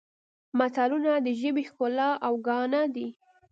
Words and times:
متلونه 0.57 1.11
د 1.25 1.27
ژبې 1.39 1.63
ښکلا 1.69 2.09
او 2.25 2.33
ګاڼه 2.47 2.81
دي 2.95 3.07